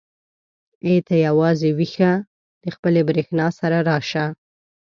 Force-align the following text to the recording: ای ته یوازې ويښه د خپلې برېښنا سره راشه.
ای 0.85 0.95
ته 1.07 1.15
یوازې 1.27 1.69
ويښه 1.77 2.11
د 2.63 2.65
خپلې 2.75 3.01
برېښنا 3.09 3.47
سره 3.59 3.77
راشه. 3.89 4.25